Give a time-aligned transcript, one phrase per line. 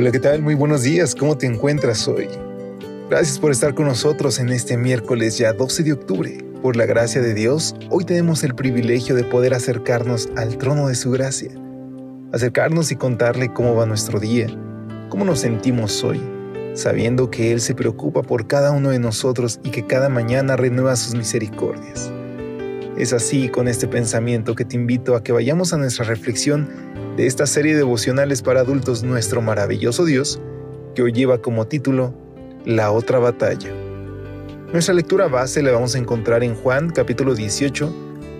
[0.00, 0.42] Hola, ¿qué tal?
[0.42, 2.28] Muy buenos días, ¿cómo te encuentras hoy?
[3.10, 6.38] Gracias por estar con nosotros en este miércoles ya 12 de octubre.
[6.62, 10.94] Por la gracia de Dios, hoy tenemos el privilegio de poder acercarnos al trono de
[10.94, 11.50] su gracia,
[12.32, 14.46] acercarnos y contarle cómo va nuestro día,
[15.08, 16.20] cómo nos sentimos hoy,
[16.74, 20.94] sabiendo que Él se preocupa por cada uno de nosotros y que cada mañana renueva
[20.94, 22.12] sus misericordias.
[22.96, 26.68] Es así con este pensamiento que te invito a que vayamos a nuestra reflexión
[27.18, 30.40] de esta serie de devocionales para adultos Nuestro maravilloso Dios,
[30.94, 32.14] que hoy lleva como título
[32.64, 33.70] La otra batalla.
[34.72, 37.92] Nuestra lectura base la vamos a encontrar en Juan capítulo 18,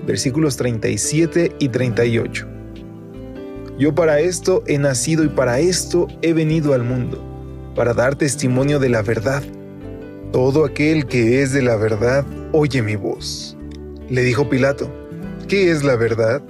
[0.06, 2.46] versículos 37 y 38.
[3.80, 7.20] Yo para esto he nacido y para esto he venido al mundo,
[7.74, 9.42] para dar testimonio de la verdad.
[10.30, 13.56] Todo aquel que es de la verdad oye mi voz.
[14.08, 14.88] Le dijo Pilato,
[15.48, 16.44] ¿qué es la verdad?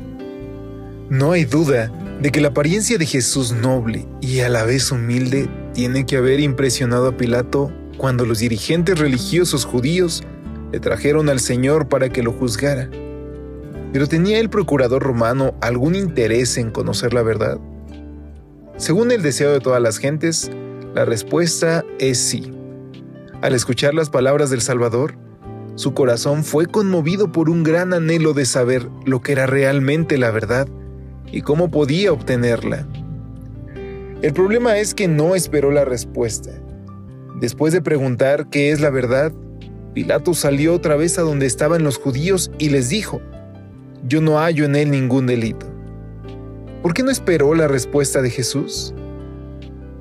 [1.09, 5.49] No hay duda de que la apariencia de Jesús noble y a la vez humilde
[5.73, 10.25] tiene que haber impresionado a Pilato cuando los dirigentes religiosos judíos
[10.73, 12.91] le trajeron al Señor para que lo juzgara.
[13.93, 17.59] Pero ¿tenía el procurador romano algún interés en conocer la verdad?
[18.77, 20.51] Según el deseo de todas las gentes,
[20.95, 22.53] la respuesta es sí.
[23.43, 25.15] Al escuchar las palabras del Salvador,
[25.77, 30.33] su corazón fue conmovido por un gran anhelo de saber lo que era realmente la
[30.33, 30.69] verdad
[31.33, 32.87] y cómo podía obtenerla.
[34.23, 36.51] El problema es que no esperó la respuesta.
[37.41, 39.33] Después de preguntar qué es la verdad,
[39.95, 43.21] Pilato salió otra vez a donde estaban los judíos y les dijo,
[44.07, 45.67] yo no hallo en él ningún delito.
[46.83, 48.95] ¿Por qué no esperó la respuesta de Jesús?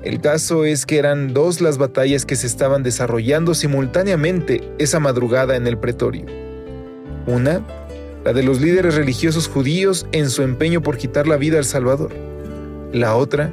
[0.02, 5.56] El caso es que eran dos las batallas que se estaban desarrollando simultáneamente esa madrugada
[5.56, 6.26] en el pretorio.
[7.26, 7.66] Una
[8.24, 12.12] la de los líderes religiosos judíos en su empeño por quitar la vida al Salvador.
[12.92, 13.52] La otra,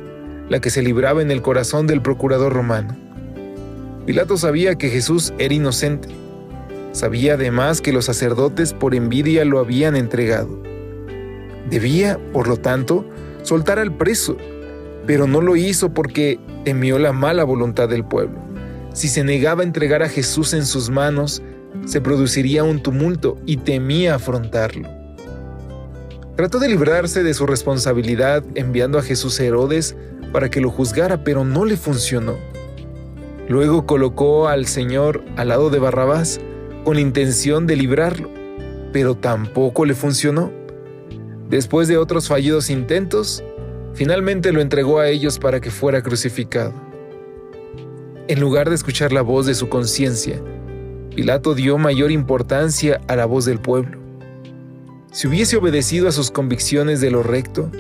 [0.50, 2.96] la que se libraba en el corazón del procurador romano.
[4.06, 6.10] Pilato sabía que Jesús era inocente.
[6.92, 10.62] Sabía además que los sacerdotes por envidia lo habían entregado.
[11.70, 13.06] Debía, por lo tanto,
[13.42, 14.38] soltar al preso,
[15.08, 18.40] pero no lo hizo porque temió la mala voluntad del pueblo.
[18.94, 21.42] Si se negaba a entregar a Jesús en sus manos,
[21.86, 24.90] se produciría un tumulto y temía afrontarlo.
[26.36, 29.96] Trató de librarse de su responsabilidad enviando a Jesús a Herodes
[30.34, 32.36] para que lo juzgara, pero no le funcionó.
[33.48, 36.42] Luego colocó al Señor al lado de Barrabás
[36.84, 38.30] con intención de librarlo,
[38.92, 40.52] pero tampoco le funcionó.
[41.50, 43.44] Después de otros fallidos intentos,
[43.94, 46.74] finalmente lo entregó a ellos para que fuera crucificado.
[48.28, 50.42] En lugar de escuchar la voz de su conciencia,
[51.16, 53.98] Pilato dio mayor importancia a la voz del pueblo.
[55.14, 57.72] Si hubiese obedecido a sus convicciones de lo recto,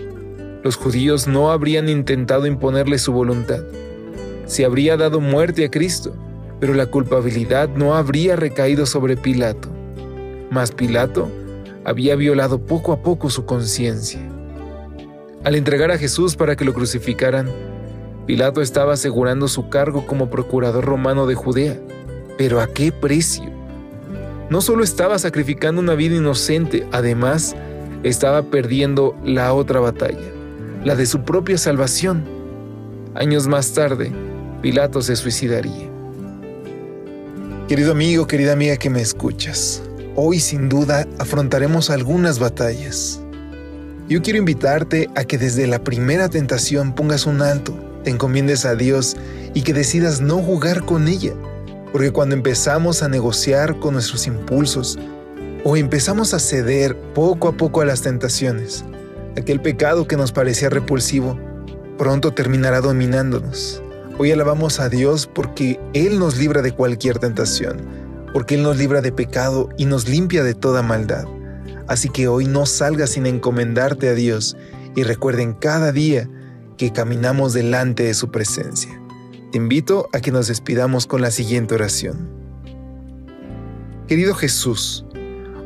[0.63, 3.59] los judíos no habrían intentado imponerle su voluntad.
[4.45, 6.15] Se habría dado muerte a Cristo,
[6.61, 9.67] pero la culpabilidad no habría recaído sobre Pilato.
[10.49, 11.29] Mas Pilato
[11.83, 14.21] había violado poco a poco su conciencia.
[15.43, 17.49] Al entregar a Jesús para que lo crucificaran,
[18.25, 21.77] Pilato estaba asegurando su cargo como procurador romano de Judea
[22.37, 23.45] pero ¿a qué precio?
[24.49, 27.55] No solo estaba sacrificando una vida inocente, además
[28.03, 30.31] estaba perdiendo la otra batalla,
[30.83, 32.23] la de su propia salvación.
[33.15, 34.11] Años más tarde,
[34.61, 35.89] Pilato se suicidaría.
[37.67, 39.81] Querido amigo, querida amiga que me escuchas,
[40.15, 43.19] hoy sin duda afrontaremos algunas batallas.
[44.07, 47.73] Yo quiero invitarte a que desde la primera tentación pongas un alto,
[48.03, 49.17] te encomiendes a Dios
[49.55, 51.33] y que decidas no jugar con ella
[51.91, 54.97] porque cuando empezamos a negociar con nuestros impulsos
[55.63, 58.85] o empezamos a ceder poco a poco a las tentaciones,
[59.37, 61.39] aquel pecado que nos parecía repulsivo,
[61.97, 63.81] pronto terminará dominándonos.
[64.17, 67.81] Hoy alabamos a Dios porque Él nos libra de cualquier tentación,
[68.33, 71.25] porque Él nos libra de pecado y nos limpia de toda maldad.
[71.87, 74.57] Así que hoy no salgas sin encomendarte a Dios
[74.95, 76.29] y recuerden cada día
[76.77, 79.01] que caminamos delante de su presencia.
[79.55, 82.29] Te invito a que nos despidamos con la siguiente oración.
[84.05, 85.05] Querido Jesús,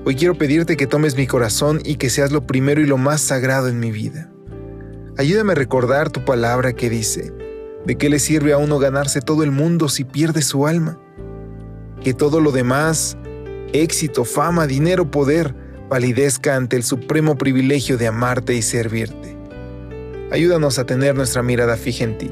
[0.06, 3.20] Hoy quiero pedirte que tomes mi corazón y que seas lo primero y lo más
[3.20, 4.32] sagrado en mi vida.
[5.18, 7.34] Ayúdame a recordar tu palabra que dice,
[7.84, 11.02] ¿de qué le sirve a uno ganarse todo el mundo si pierde su alma?
[12.04, 13.18] Que todo lo demás,
[13.74, 15.56] éxito, fama, dinero, poder,
[15.90, 19.36] validezca ante el supremo privilegio de amarte y servirte.
[20.32, 22.32] Ayúdanos a tener nuestra mirada fija en ti.